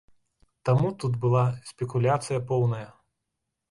Таму 0.69 0.87
тут 1.03 1.21
была 1.27 1.45
спекуляцыя 1.71 2.45
поўная. 2.53 2.85